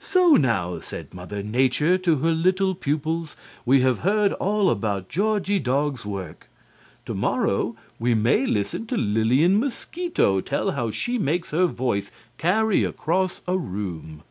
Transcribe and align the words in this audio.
"So 0.00 0.32
now," 0.34 0.80
said 0.80 1.14
Mother 1.14 1.42
Nature 1.42 1.96
to 1.96 2.16
her 2.16 2.32
little 2.32 2.74
pupils, 2.74 3.38
"we 3.64 3.80
have 3.80 4.00
heard 4.00 4.34
all 4.34 4.68
about 4.68 5.08
Georgie 5.08 5.58
Dog's 5.58 6.04
work. 6.04 6.50
To 7.06 7.14
morrow 7.14 7.74
we 7.98 8.12
may 8.12 8.44
listen 8.44 8.86
to 8.88 8.98
Lillian 8.98 9.58
Mosquito 9.58 10.42
tell 10.42 10.72
how 10.72 10.90
she 10.90 11.16
makes 11.16 11.52
her 11.52 11.64
voice 11.64 12.10
carry 12.36 12.84
across 12.84 13.40
a 13.48 13.56
room." 13.56 14.24